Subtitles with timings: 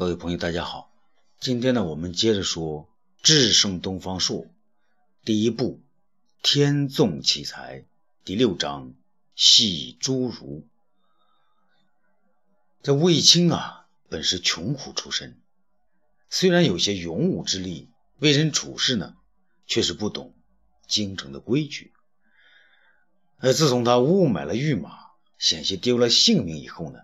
[0.00, 0.90] 各位朋友，大家好。
[1.40, 2.84] 今天呢，我们接着说
[3.22, 4.44] 《智胜东方朔》
[5.26, 5.82] 第一部
[6.42, 7.80] 《天纵奇才》
[8.24, 8.94] 第六章
[9.36, 10.66] “戏侏儒”。
[12.80, 15.38] 这卫青啊，本是穷苦出身，
[16.30, 17.90] 虽然有些勇武之力，
[18.20, 19.18] 为人处事呢，
[19.66, 20.34] 却是不懂
[20.86, 21.92] 京城的规矩。
[23.36, 27.00] 而自从他误买了御马，险些丢了性命以后呢，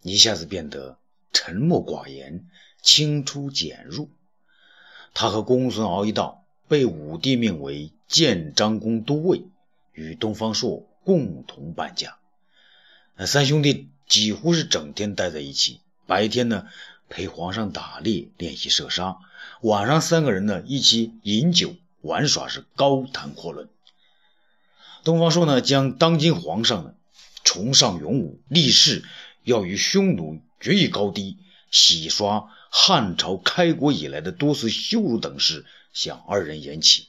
[0.00, 0.98] 一下子变得。
[1.32, 2.46] 沉默寡言，
[2.82, 4.10] 清出简入。
[5.14, 9.44] 他和公孙敖一道，被武帝命为建章宫都尉，
[9.92, 12.18] 与东方朔共同伴驾。
[13.16, 16.66] 那三兄弟几乎是整天待在一起，白天呢
[17.08, 19.18] 陪皇上打猎练习射杀，
[19.60, 23.68] 晚上三个人呢一起饮酒玩耍，是高谈阔论。
[25.04, 26.94] 东方朔呢将当今皇上呢
[27.44, 29.04] 崇尚勇武，立誓
[29.42, 30.40] 要与匈奴。
[30.62, 31.36] 决一高低，
[31.70, 37.08] 洗刷汉朝开国以来的多次羞辱等事，向二人言起。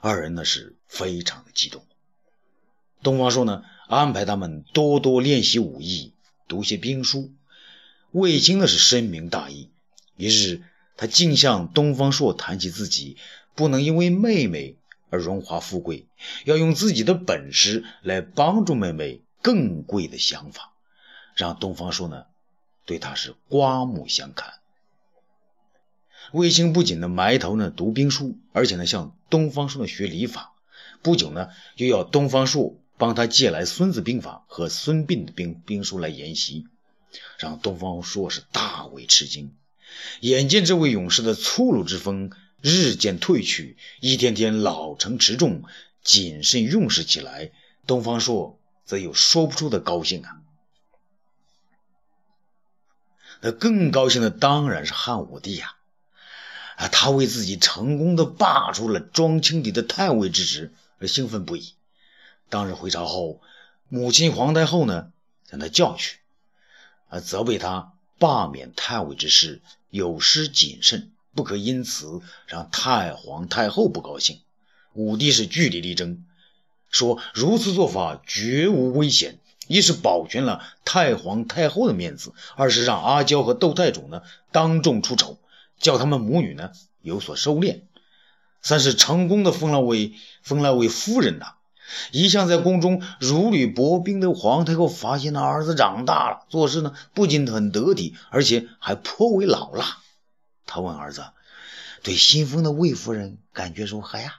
[0.00, 1.86] 二人呢是非常的激动。
[3.02, 6.12] 东方朔呢安排他们多多练习武艺，
[6.48, 7.32] 读些兵书。
[8.10, 9.70] 卫青呢是深明大义。
[10.16, 10.62] 于是
[10.96, 13.16] 他竟向东方朔谈起自己
[13.54, 14.76] 不能因为妹妹
[15.08, 16.08] 而荣华富贵，
[16.44, 20.72] 要用自己的本事来帮助妹妹更贵的想法，
[21.36, 22.26] 让东方朔呢。
[22.84, 24.54] 对他是刮目相看。
[26.32, 30.52] 卫青不仅呢埋头呢读兵书，而且呢向东方朔呢学礼法。
[31.02, 36.66] 不久呢，又要东方朔帮他借来《孙子兵法》和孙膑的兵兵书来研习，
[37.38, 39.52] 让东方朔是大为吃惊。
[40.20, 42.30] 眼见这位勇士的粗鲁之风
[42.60, 45.64] 日渐褪去，一天天老成持重、
[46.02, 47.50] 谨慎用事起来，
[47.86, 50.40] 东方朔则有说不出的高兴啊。
[53.44, 55.74] 那更高兴的当然是汉武帝呀！
[56.76, 61.74] 啊，他为自己成功的罢黜了庄青帝的太尉之职而兴奋不已。
[62.48, 63.40] 当日回朝后，
[63.88, 65.10] 母亲皇太后呢
[65.44, 66.18] 将他叫去，
[67.08, 69.60] 啊，责备他罢免太尉之事
[69.90, 74.40] 有失谨慎，不可因此让太皇太后不高兴。
[74.92, 76.24] 武帝是据理力争，
[76.90, 79.40] 说如此做法绝无危险。
[79.68, 85.38] 一是保全了太皇太后的面子，二是让阿娇和窦太主呢当众出丑，
[85.78, 87.82] 叫他们母女呢有所收敛；
[88.60, 91.54] 三是成功的封了为封了为夫人呐。
[92.10, 99.98] 一向在宫中如履薄冰的皇太后发现了儿子长大了，做事呢不仅很得体，而且还颇为老辣。
[100.64, 101.24] 他问儿子
[102.02, 104.36] ：“对新封的魏夫人感觉如何呀？”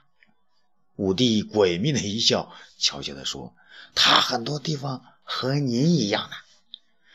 [0.96, 3.54] 武帝诡秘的一笑，悄悄地说
[3.94, 6.36] ：“她很多地方。”和您一样呢，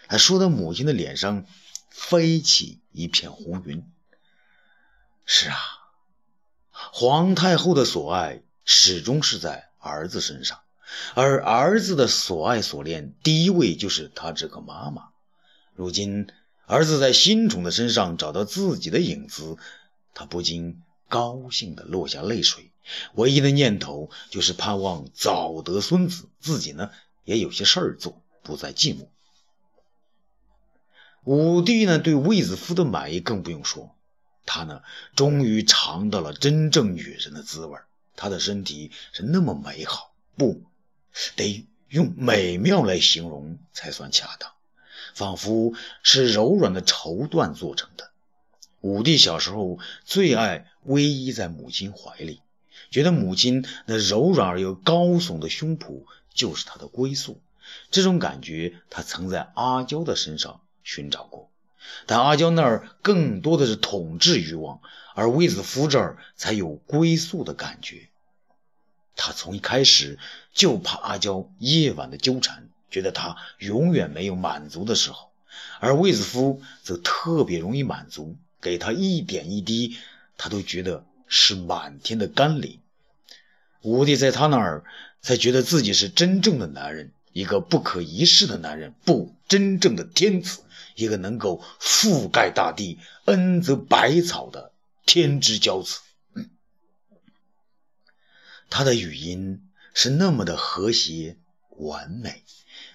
[0.09, 1.45] 他说的母亲的脸上
[1.89, 3.89] 飞起一片红云。
[5.25, 5.57] 是啊，
[6.71, 10.59] 皇太后的所爱始终是在儿子身上，
[11.13, 15.09] 而儿子的所爱所恋，第一位就是他这个妈妈。
[15.75, 16.27] 如今
[16.65, 19.57] 儿子在新宠的身上找到自己的影子，
[20.13, 22.71] 他不禁高兴的落下泪水。
[23.13, 26.89] 唯一的念头就是盼望早得孙子，自己呢？
[27.29, 29.07] 也有些事儿做，不再寂寞。
[31.25, 33.95] 武帝呢，对卫子夫的满意更不用说，
[34.47, 34.81] 他呢，
[35.15, 37.77] 终于尝到了真正女人的滋味。
[38.15, 40.63] 她的身体是那么美好，不
[41.35, 44.51] 得用美妙来形容才算恰当，
[45.13, 48.09] 仿佛是柔软的绸缎做成的。
[48.81, 52.41] 武帝小时候最爱偎依在母亲怀里，
[52.89, 56.03] 觉得母亲那柔软而又高耸的胸脯。
[56.31, 57.41] 就是他的归宿，
[57.91, 61.49] 这种感觉他曾在阿娇的身上寻找过，
[62.05, 64.79] 但阿娇那儿更多的是统治欲望，
[65.15, 68.07] 而卫子夫这儿才有归宿的感觉。
[69.17, 70.17] 他从一开始
[70.53, 75.31] 就怕阿娇夜晚的纠缠，觉得她永远没有满足的时候，
[75.81, 79.97] 而卫子夫则特别容易满足，给他一点一滴，
[80.37, 82.81] 他都觉得是满天的甘霖。
[83.83, 84.83] 武帝在他那儿。
[85.21, 90.61] 才觉得自己是真正的男人，一个不可一世的男人，不真正的天子，
[90.95, 94.71] 一个能够覆盖大地、恩泽百草的
[95.05, 95.99] 天之骄子。
[98.69, 101.35] 他的语音是那么的和谐
[101.71, 102.45] 完美，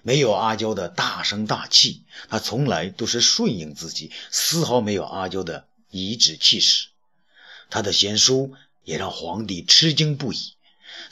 [0.01, 6.87] 没有阿娇的大声大气，他从来都是顺应自己，丝毫没有阿娇的颐指气使。
[7.69, 8.53] 他的贤书
[8.83, 10.37] 也让皇帝吃惊不已。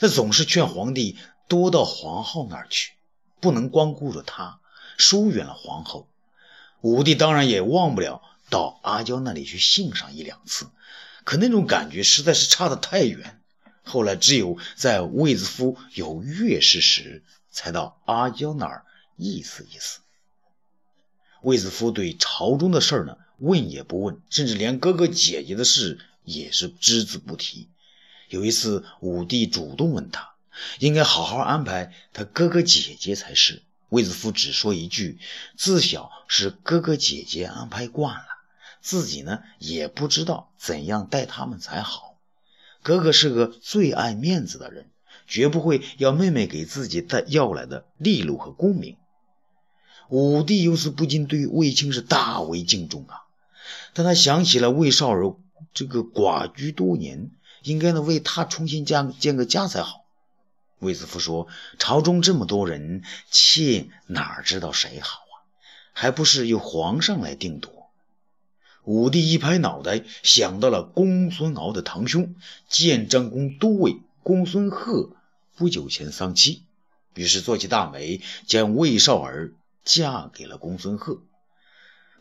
[0.00, 1.18] 他总是劝皇帝
[1.48, 2.92] 多到皇后那儿去，
[3.40, 4.60] 不能光顾着他，
[4.96, 6.08] 疏远了皇后。
[6.80, 10.68] 武帝当然也忘不了到阿娇那里去信上一两次，
[11.24, 13.40] 可那种感觉实在是差得太远。
[13.82, 18.86] 后来只有在卫子夫有月事时，才到阿娇那儿
[19.16, 20.00] 意思意思。
[21.42, 27.68] 卫子夫对朝中的事儿呢，问也不问，甚至连哥哥姐姐的事也是只字不提。
[28.28, 30.34] 有一次，武帝主动问他，
[30.78, 33.62] 应该好好安排他哥哥姐姐才是。
[33.90, 35.18] 卫子夫只说一句
[35.56, 38.26] ：“自小是哥哥姐姐安排惯了，
[38.80, 42.16] 自己呢也不知道怎样待他们才好。
[42.82, 44.90] 哥哥是个最爱面子的人，
[45.28, 48.96] 绝不会要妹妹给自己带要来的利禄和功名。”
[50.08, 53.22] 武帝由此不禁对卫青是大为敬重啊！
[53.92, 55.34] 但他想起了卫少儿
[55.72, 57.30] 这个寡居多年，
[57.62, 60.04] 应该呢为他重新加建个家才好。
[60.78, 61.48] 卫子夫说
[61.78, 65.34] ：“朝中这么多人，妾哪知道谁好啊？
[65.92, 67.90] 还不是由皇上来定夺。”
[68.84, 72.34] 武帝一拍脑袋，想到了公孙敖的堂兄
[72.68, 75.16] 建章宫都尉公孙贺
[75.56, 76.64] 不久前丧妻，
[77.14, 79.52] 于是做起大媒，将魏少儿。
[79.86, 81.20] 嫁给了公孙贺，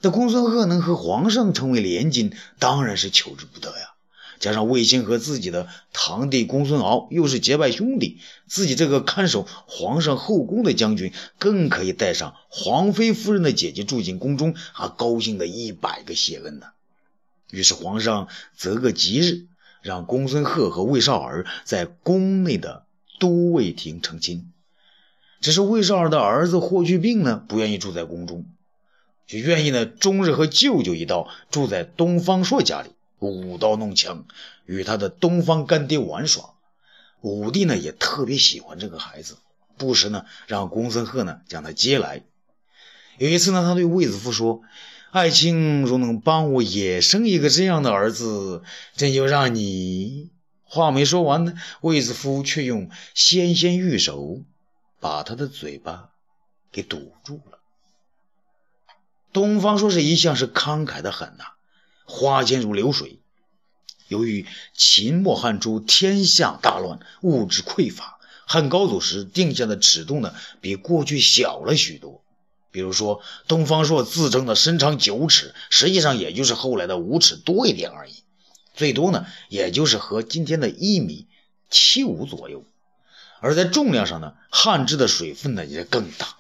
[0.04, 3.94] 那公孙贺能和皇上成为连襟，当然是求之不得呀。
[4.38, 16.66] 加上卫青和自己的堂弟公孙敖又是结拜兄弟，自己这个看守皇上后宫的将军，更可以带上皇妃夫人的姐姐住进宫中，还高兴的一百个谢恩呢。
[17.50, 18.28] 于是皇上
[18.58, 19.46] 择个吉日，
[19.82, 22.84] 让公孙贺和魏少儿在宫内的
[23.20, 24.52] 都尉亭成亲。
[25.40, 28.46] 只是魏少儿的儿子霍去病呢，不愿意住在宫中，
[29.26, 32.90] 就愿意呢终日和舅舅一道住在东方朔家里，
[33.20, 34.26] 舞刀弄枪，
[34.66, 36.54] 与他的东方干爹玩耍。
[37.22, 39.38] 武帝呢也特别喜欢这个孩子，
[39.78, 42.24] 不时呢让公孙贺呢将他接来。
[43.18, 44.62] 有一次呢，他对卫子夫说
[45.12, 48.64] ：“爱卿若能帮我也生一个这样的儿子，
[48.96, 50.32] 朕就让你……”
[50.66, 54.42] 话没说完呢，卫子夫却用纤纤玉手。
[55.00, 56.12] 把他的嘴巴
[56.72, 57.60] 给堵住了。
[59.34, 61.44] 东方朔是一向是慷慨的很呐，
[62.06, 63.20] 花钱如流水。
[64.08, 64.46] 由于
[64.76, 72.24] 秦末汉初天下大乱，物质匮乏，汉高祖时定下的尺度呢，比过去小了许多。
[72.70, 78.24] 比如说，东方朔自称的身长九尺，实际上也就是后来的五尺多一点而已，
[78.76, 81.28] 最多呢，也就是和今天的一米
[81.70, 82.66] 七五左右。
[83.42, 86.36] 而在重量上呢，汉制的水分呢也更大，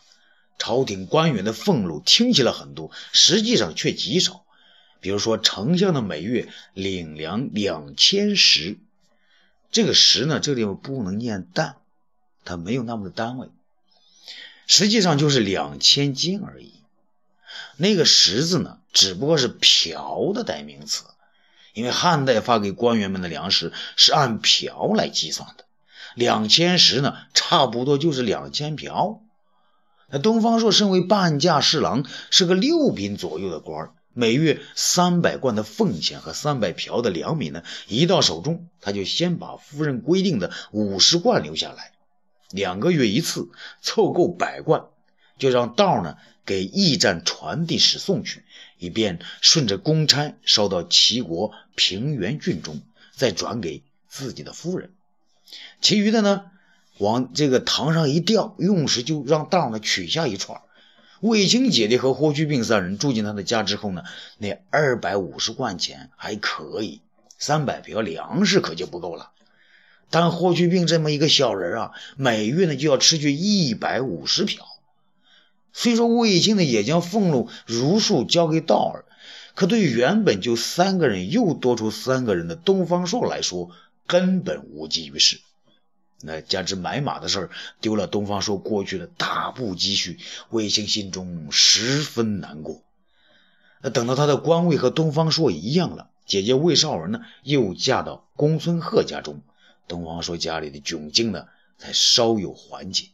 [0.57, 4.45] 朝廷官员的俸禄听起来很多，实际上却极少。
[5.01, 8.77] 比如说，丞相的每月领粮两千石，
[9.69, 11.75] 这个石呢，这个地方不能念担，
[12.45, 13.49] 它没有那么的单位，
[14.65, 16.75] 实际上就是两千斤而已。
[17.75, 21.03] 那个石字呢，只不过是瓢的代名词，
[21.73, 25.65] 因为汉代发给官员们的粮食是按瓢来计算的。
[26.15, 29.22] 两千石呢，差不多就是两千瓢。
[30.13, 41.93] 那东方朔身为半价侍郎，是个六品左右的官每月三百贯的俸钱和三百瓢的粮米呢，一到手中，他就先把夫人规定的五十贯留下来，
[42.51, 43.49] 两个月一次，
[43.81, 44.85] 凑够百贯，
[45.39, 48.43] 就让道呢给驿站传递使送去，
[48.77, 52.83] 以便顺着公差捎到齐国平原郡中，
[53.15, 54.93] 再转给自己的夫人。
[55.81, 56.51] 其余的呢，
[56.97, 60.61] 往这个堂上一吊，用时就让道呢取下一串。
[61.19, 64.03] 卫青姐弟和霍去病三人住进他的家之后呢，
[64.37, 67.01] 那二百五十贯钱还可以，
[67.39, 69.31] 三百瓢粮食可就不够了。
[70.09, 74.65] 但霍去病这么一个小人啊，每月呢就要吃去一百五十瓢。
[75.71, 79.05] 虽说卫青呢也将俸禄如数交给道儿，
[79.55, 83.71] 可对原本就三个人又多出三个人的东方朔来说，
[84.05, 85.39] 根本无济于事。
[86.25, 87.49] 那加之买马的事儿
[87.81, 90.17] 丢了东方朔过去的大部积蓄，
[90.49, 92.81] 卫青心中十分难过。
[93.81, 99.41] 那等到他的官位和东方朔一样了，姐姐魏少儿呢又嫁到公孙贺家中，
[99.89, 103.09] 东方朔家里的窘境呢才稍有缓解。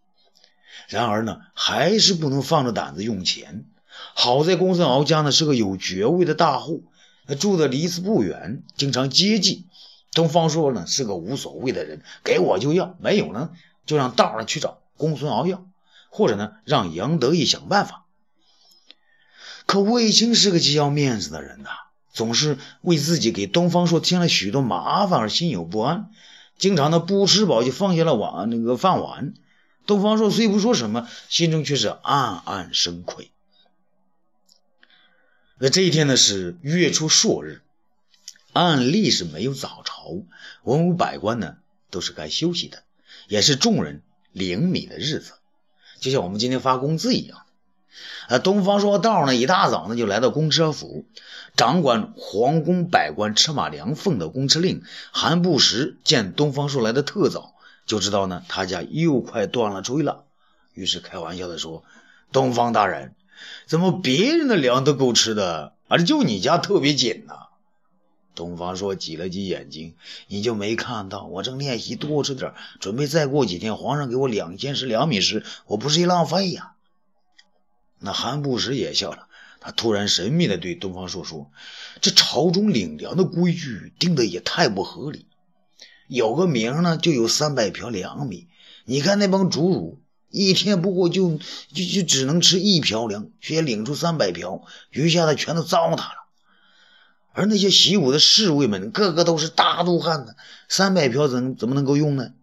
[0.88, 3.66] 然而呢，还是不能放着胆子用钱。
[4.14, 6.84] 好在公孙敖家呢是个有爵位的大户，
[7.26, 9.66] 他住的离此不远，经常接济。
[10.12, 13.52] 东方朔呢是个无所谓的人，给我就要，没有呢
[13.86, 15.66] 就让道儿去找公孙敖要，
[16.10, 18.06] 或者呢让杨得意想办法。
[19.66, 21.70] 可卫青是个极要面子的人呐，
[22.12, 26.10] 总是为自己给东方朔添了许多麻烦而心有不安，
[26.58, 29.34] 经常呢不吃饱就放下了碗那个饭碗。
[29.86, 33.32] 东方朔虽不说什么，心中却是暗暗生愧。
[35.60, 37.62] 那这一天呢是月初朔日，
[38.54, 40.24] 按例是没有早朝，
[40.64, 41.58] 文武百官呢
[41.92, 42.84] 都是该休息的，
[43.28, 44.02] 也是众人
[44.32, 45.34] 领米的日子，
[46.00, 47.44] 就像我们今天发工资一样。
[48.28, 51.06] 啊，东方朔道呢一大早呢就来到公车府，
[51.56, 60.24] 掌管皇宫百官车马粮俸的公车令韩不时见东方朔来的特早，就知道呢他家又快断了炊了，
[60.74, 61.84] 于是开玩笑的说
[62.32, 63.16] ：“东方大人，
[63.66, 67.34] 怎么别人的粮都够吃的，而就你家特别紧呢？”
[68.40, 69.96] 东方朔挤了挤眼睛
[70.28, 76.72] ：“你就没看到我正练习多吃点，准备再过几天皇上给我两千石粮米时，我不是一浪费呀？”
[78.00, 79.28] 那韩不时也笑了，
[79.60, 81.52] 他突然神秘地对东方朔说
[82.00, 85.26] ：“这朝中领粮的规矩定的也太不合理，
[86.08, 88.48] 有个名呢就有三百瓢粮米，
[88.86, 91.38] 你看那帮主乳一天不过就
[91.74, 96.29] 就就只能吃一瓢粮，却也领出三百瓢，余下的全都糟蹋了。
[97.34, 100.36] 而那些习武的侍卫们个个都是大肚汉子，
[100.68, 102.34] 三百瓢怎怎么能够用呢？”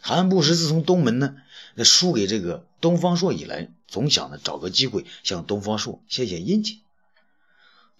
[0.00, 1.36] 韩不时自从东门呢
[1.74, 3.68] 那输给这个东方朔以来。
[3.88, 6.80] 总想着找个机会向东方朔献献殷勤。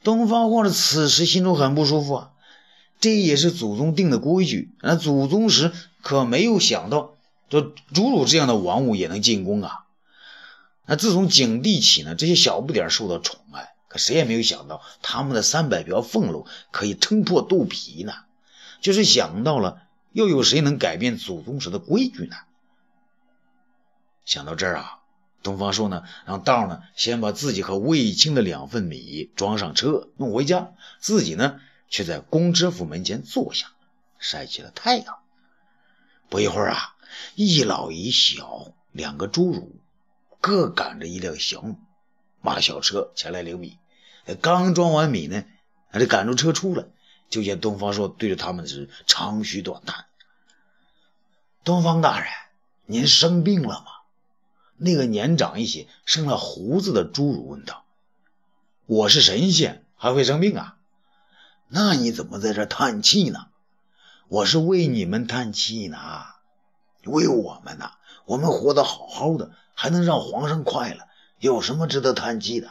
[0.02, 2.30] 东方朔的此时心中很不舒服啊，
[3.00, 4.72] 这也是祖宗定的规矩。
[4.80, 7.14] 那祖宗时可没有想到，
[7.48, 7.60] 这
[7.94, 9.84] 主乳这样的王物也能进宫啊。
[10.86, 18.12] 那自从景帝起呢，这些小不点受到宠爱，可谁也没有想到他们的三百瓢俸禄可以撑破肚皮呢。
[18.80, 22.36] 就是想到了，又有谁能改变祖宗时的规矩呢？
[24.24, 25.00] 想到这儿啊。
[25.42, 33.68] 东方朔呢，让道呢先把自己和卫青的两份米装上车，弄回家，自己呢却在公知府门前坐下，
[34.18, 35.18] 晒起了太阳。
[36.28, 36.96] 不一会儿啊，
[37.36, 39.76] 一老一小两个侏儒，
[40.40, 41.76] 各赶着一辆小马
[42.60, 43.78] 小车前来领米。
[44.40, 45.44] 刚装完米呢，
[45.90, 46.84] 还得赶住车出来，
[47.28, 50.06] 就见东方朔对着他们是长吁短叹
[51.64, 52.28] ：“东方大人，
[52.86, 53.86] 您生病了吗？”
[54.78, 57.84] 那个年长一些、生了胡子的侏儒问道
[58.86, 60.76] ：“我是神仙，还会生病啊？
[61.68, 63.46] 那你怎么在这叹气呢？
[64.28, 65.98] 我是为你们叹气呢，
[67.04, 67.92] 为我们呢。
[68.24, 71.06] 我们活得好好的，还能让皇上快乐，
[71.38, 72.68] 有什么值得叹气的？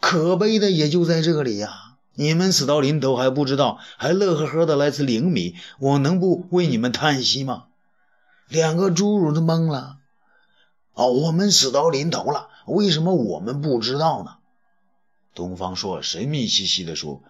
[0.00, 1.96] 可悲的也就在这里呀！
[2.14, 7.64] 你们死到临头还不知道，还乐呵呵的来此领米，我能不为你们叹息吗？”
[8.48, 9.96] 两个侏儒都懵了。
[10.92, 14.36] 哦，我们死到临头了，为什么我们不知道呢？
[15.34, 17.22] 东方朔神秘兮兮地说：“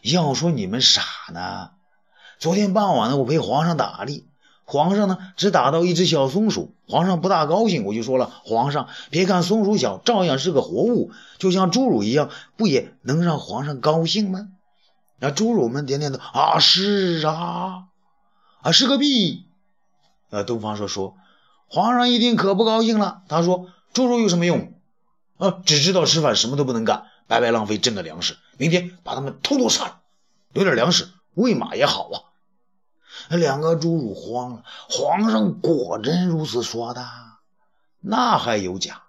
[0.00, 1.02] 要说你们傻
[1.34, 1.72] 呢，
[2.38, 4.24] 昨天傍晚呢，我陪皇上打猎，
[4.70, 14.46] 皇上呢只打到一只小松鼠，皇上不大高兴，我就说了，皇上别看松鼠小，照样是个活物，就像侏儒一样，不也能让皇上高兴吗？”
[15.18, 17.86] 那侏儒们点点头：“啊，是啊，
[18.62, 19.44] 啊是个屁。”
[20.30, 21.16] 呃，东方朔说。
[21.66, 24.72] 皇上一听可不高兴了，他说：“侏儒有什么用？
[25.38, 28.36] 啊，只知道吃饭，什么都不能干，白白浪费朕的粮食。
[28.56, 29.98] 明天把他们偷偷杀了，
[30.52, 32.22] 留点粮食喂马也好啊。”
[33.36, 37.06] 两个侏儒慌了，皇上果真如此说的？
[38.00, 39.02] 那还有假？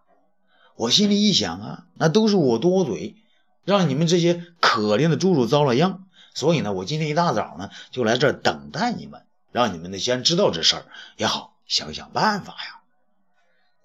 [0.75, 3.15] 我心里一想啊，那都是我多嘴，
[3.63, 6.05] 让你们这些可怜的侏儒遭了殃。
[6.33, 10.85] 所以呢，我今天一大早呢就来这儿等待你们，让你们呢先知道这事儿
[11.17, 11.49] 也好。
[11.67, 12.81] 想想办法呀！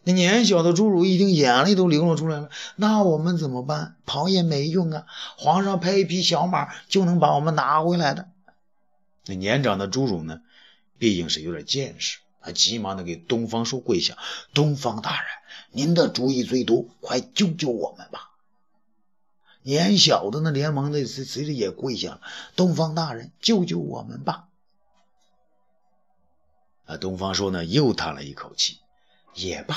[0.02, 2.49] 那年小的侏儒一听，眼泪都流了出来了。
[2.75, 3.95] 那我们怎么办？
[4.05, 5.05] 跑也没用啊！
[5.37, 8.28] 皇上配一匹小马就能把我们拿回来的。
[9.26, 10.40] 那年长的侏儒呢，
[10.99, 14.16] 毕竟是有点见识，他急忙的给东方朔跪下
[14.54, 15.28] ：“东方大人，
[15.71, 18.30] 您的主意最多，快救救我们吧！”
[19.62, 22.21] 年小的那连忙的随随着也跪下了
[22.54, 24.47] ：“东方大人，救救我们吧！”
[26.87, 28.78] 啊，东方朔呢又叹了一口气，
[29.35, 29.76] 也罢，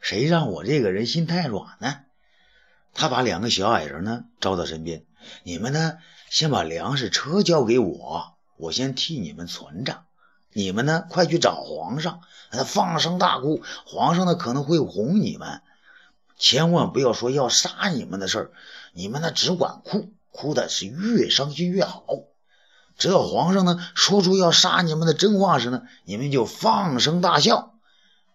[0.00, 1.96] 谁让我这个人心太软呢？
[2.94, 5.04] 他把两个小矮人呢招到身边，
[5.42, 5.98] 你们呢
[6.30, 8.31] 先把粮食车交给我，
[8.62, 10.04] 我先替你们存着。
[10.52, 12.20] 你们呢快去找皇上，
[12.52, 15.62] 他放声大哭，皇上呢可能会哄你们，
[16.38, 18.50] 千万不要说要杀你们的事儿，
[18.92, 22.04] 你们呢只管哭，哭的是越伤心越好。
[22.96, 27.74] 直到皇上呢说出要杀你们的真话时呢，你们就放声大笑。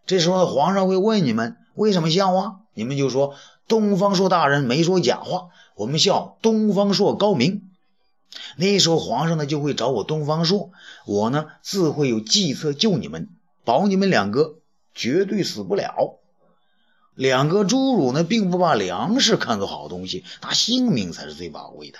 [0.05, 2.55] 这时候皇上会问你们为什么笑啊？
[2.73, 3.35] 你们就说
[3.69, 7.69] 东方朔大人没说假话，我们笑东方朔高明。
[8.57, 10.71] 那时候皇上呢就会找我东方朔，
[11.05, 13.29] 我呢自会有计策救你们，
[13.63, 14.59] 保你们两个
[14.93, 16.19] 绝对死不了。
[17.15, 21.97] 两个侏儒呢，并不把粮食看作好东西，拿性命才是最宝贵的。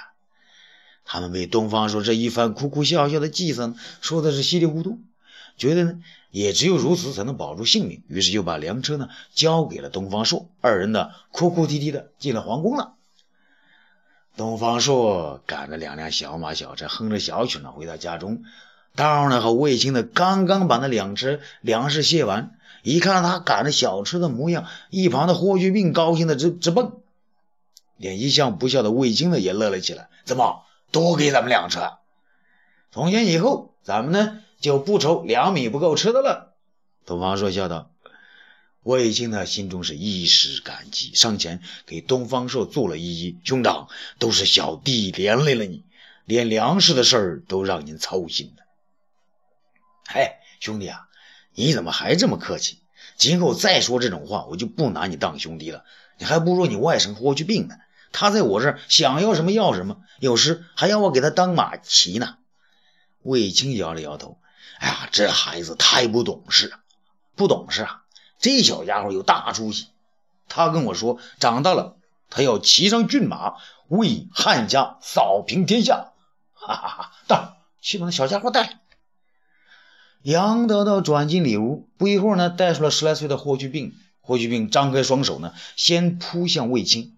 [1.06, 5.00] 他们被东方朔这一番哭哭笑笑的计策说的是稀里糊涂，
[5.58, 10.50] 觉得呢，也只有如此才能保住性命，于是就把粮车呢交给了东方朔。
[10.62, 12.97] 二人呢，哭哭啼啼的进了皇宫了。
[14.38, 18.44] 东方朔赶着两辆小马小车，哼着小曲呢，回到家中。
[18.96, 22.52] 道呢和卫青呢，刚刚把那两车粮食卸完，
[22.84, 27.02] 一看到他赶着小车的模样，一旁的霍去病高兴的直直蹦，
[27.98, 30.08] 连一向不笑的卫青呢也乐了起来。
[30.24, 30.62] 怎么？
[30.92, 31.98] 多给咱们两车，
[32.92, 36.54] 从今以后，咱们呢就不愁粮米不够吃的了。
[37.08, 37.90] 东方朔笑道。
[38.84, 45.84] 卫青呢心中是一时感激，上前给东方朔做了一揖：“兄长，都是小弟连累了你，
[46.26, 48.64] 连粮食的事儿都让您操心了。
[50.08, 51.08] ”“嗨，兄弟啊，
[51.54, 52.80] 你怎么还这么客气？
[53.18, 55.84] 今后再说这种话，我就不拿你当兄弟了。
[56.18, 57.76] 你还不如你外甥霍去病呢。”
[58.14, 62.38] 他在我这儿想要什么要什么，有时还要我给他当马骑呢。
[63.22, 64.40] 卫青摇了摇头
[64.80, 66.74] ：“哎呀，这孩子太不懂事，
[67.36, 68.06] 不懂事啊！
[68.40, 69.88] 这小家伙有大出息。
[70.48, 71.98] 他跟我说，长大了
[72.30, 73.56] 他要骑上骏马，
[73.88, 76.14] 为汉家扫平天下。”
[76.54, 77.12] 哈哈哈！
[77.28, 78.80] 到，去把那小家伙带。
[80.22, 83.94] 杨得道转进里屋，不一会儿呢，带出了十来岁的霍去病。
[84.20, 87.16] 霍去病张开双手呢，先扑向卫青。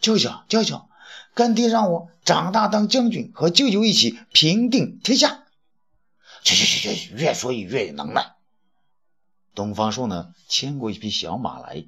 [0.00, 0.88] 舅舅，舅舅，
[1.34, 5.44] 干爹让我长大当将军，和舅舅一起平定天下。
[6.42, 8.32] 去去去去，越说越有能耐。
[9.54, 11.84] 东方朔呢，牵过一匹小马来，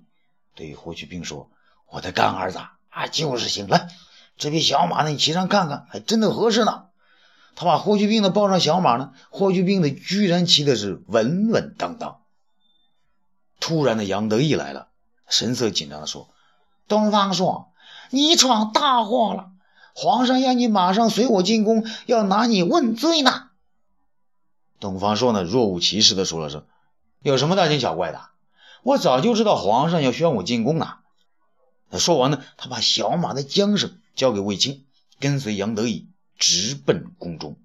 [0.54, 1.50] 对霍去病说
[1.90, 2.58] ：“我的干儿子
[2.90, 3.88] 啊，就是行了。
[4.36, 6.84] 这匹小马呢，你骑上看看，还真的合适呢。”
[7.54, 12.20] 他把霍去病呢抱上小马呢，霍去病呢居然骑的是稳稳当当。
[13.60, 14.88] 突然的，杨得意来了，
[15.28, 16.30] 神色紧张的说
[16.88, 17.68] ：“东方朔。”
[18.14, 19.52] 你闯大祸了！
[19.94, 23.48] 皇上要你马上随我进宫，要拿你问罪呢。
[24.80, 26.66] 东方朔呢，若无其事的说了声
[27.22, 28.28] ：“有什么大惊小怪的？
[28.82, 30.98] 我早就知道皇上要宣我进宫呢。”
[31.98, 34.84] 说完呢，他把小马的缰绳交给卫青，
[35.20, 36.08] 跟随杨得意
[36.38, 37.56] 直奔宫中。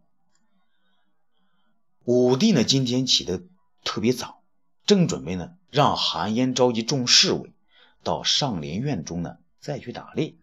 [2.03, 3.41] 武帝呢，今天起得
[3.83, 4.41] 特别早，
[4.85, 7.51] 正准备呢让韩嫣召集众侍卫
[8.03, 9.37] 到上林苑中呢。
[9.59, 10.35] 再去打猎，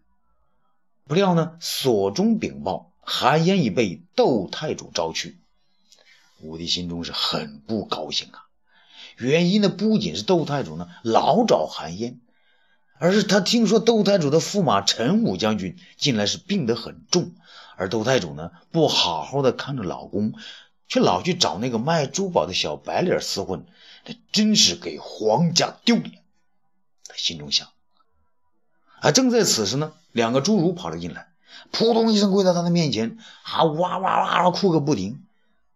[1.05, 5.39] 不料呢，所中禀报，韩嫣已被窦太主招去。
[6.41, 8.44] 武帝心中是很不高兴啊。
[9.17, 12.19] 原因呢，不仅是窦太主呢老找韩嫣，
[12.97, 17.31] 而是他听说窦太主的驸马陈武将军近来是病得很重，
[17.77, 20.33] 而窦太主呢不好好的看着老公，
[20.87, 23.65] 却老去找那个卖珠宝的小白脸厮混，
[24.03, 26.21] 这真是给皇家丢脸。
[27.07, 27.67] 他心中想。
[29.01, 31.27] 而正在此时呢，两个侏儒跑了进来，
[31.71, 35.21] 扑通一声跪在他的面前，啊哇哇哇的哭个不停。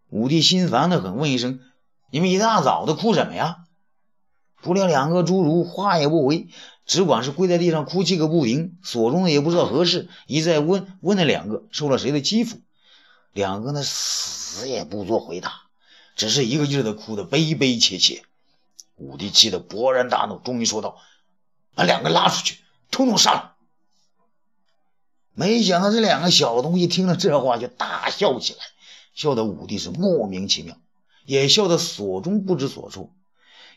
[0.10, 1.60] 武帝心烦的很，问一声
[2.12, 3.66] ：“你们一大早的哭什么呀？”
[4.62, 6.48] 不料两个侏儒话也不回，
[6.86, 8.78] 只管是跪在地上哭泣个不停。
[8.84, 12.58] 所中也不知道何事，一再问问那两个受了谁的欺负。
[13.32, 15.62] 两个呢死也不做回答，
[16.16, 18.24] 只是一个劲儿的哭得悲悲切切。
[18.98, 20.98] 武帝气得勃然大怒，终于说道
[21.74, 22.58] ：“把两个拉出去。”
[22.92, 23.54] 统统杀了！
[25.34, 28.60] 没想到这两个小东西听了这话，就大笑起来，
[29.14, 30.76] 笑得武帝是莫名其妙，
[31.30, 33.12] 也笑得所中不知所措，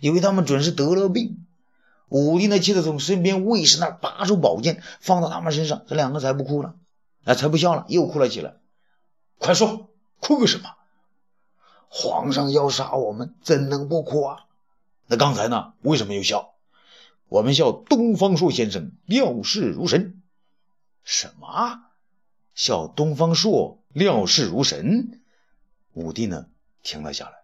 [0.00, 1.44] 以为他们准是得了病。
[2.08, 6.76] 武帝呢，气得从身边卫士那拔出宝剑，放到他们身上，这两个才不哭了，
[7.24, 8.54] 啊，才不笑了，又哭了起来。
[9.38, 10.70] 快说，哭个什么？
[11.88, 14.46] 皇上要杀我们，怎能不哭啊？
[15.06, 16.54] 那刚才呢，为什么又笑？
[17.28, 20.22] 我们笑东方朔先生料事如神，
[21.04, 21.82] 什么？
[22.54, 25.20] 笑东方朔料事如神？
[25.92, 26.46] 武帝呢？
[26.82, 27.41] 停了下来。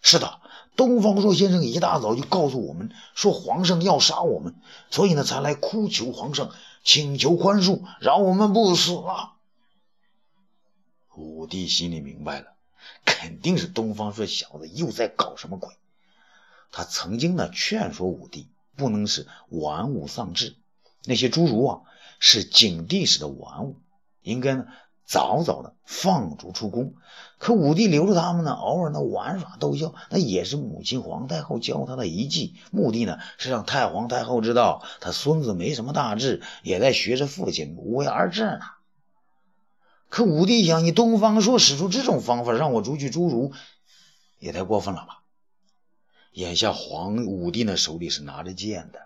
[0.00, 0.40] 是的，
[0.76, 4.54] 东方朔先生一大早就告诉我们说皇上要杀我们，
[4.90, 6.52] 所以呢才来哭求皇上，
[6.84, 9.34] 请求宽恕，让我们不死啊！
[11.14, 12.54] 武帝心里明白了，
[13.04, 15.74] 肯定是东方朔小子又在搞什么鬼。
[16.72, 18.48] 他曾经呢劝说武帝。
[18.76, 20.56] 不能是玩物丧志，
[21.04, 21.80] 那些侏儒啊
[22.18, 23.76] 是景帝时的玩物，
[24.22, 24.64] 应该呢
[25.10, 26.94] 早早的放逐出宫。
[27.38, 32.54] 可武帝留着他们呢，偶尔呢玩耍逗笑，那也是母亲皇太后教他的遗迹。
[32.70, 38.60] 目的呢是让太皇太后知道他孙子没什么大志，也在学着父亲无为而治呢。
[40.08, 43.52] 可武帝想，你东方朔使出这种方法让我逐去侏儒，
[44.38, 45.22] 也太过分了吧？
[46.32, 49.00] 眼下皇武帝呢手里是拿着剑的，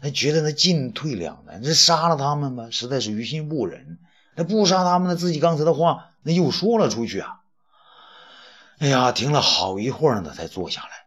[0.00, 3.98] 他觉得那进退两难，这杀了他们吧，实在是于心不忍；
[4.40, 7.42] 那不杀他们呢，自己刚才的话那又说了出去啊。
[8.78, 11.04] 哎呀，停了好一会儿呢，才坐下来，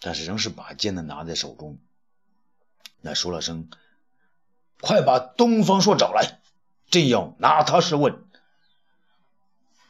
[0.00, 1.78] 但是仍是把剑呢拿在手中，
[3.00, 3.70] 那说了声
[4.82, 6.40] ：“快把东方朔找来，
[6.90, 8.22] 朕要拿他试问。”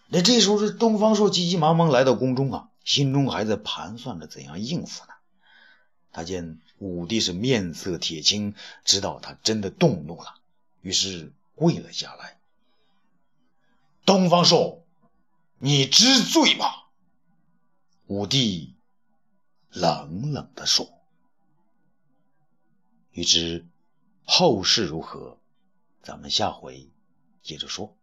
[0.07, 5.15] 那这时候，这东方朔急急忙忙来到宫中啊，心中还在盘算着怎样应付呢。
[6.13, 10.37] 他见武帝是面色铁青，知道他真的动怒了，
[10.81, 12.41] 于是跪了下来。
[14.07, 14.87] 东方朔。
[15.59, 16.65] 你知罪吗？
[18.07, 18.79] 武帝
[19.69, 20.91] 冷冷地说
[23.13, 23.69] ：“欲知
[24.25, 25.39] 后事如何，
[26.03, 26.91] 咱们下回
[27.43, 27.95] 接着说。”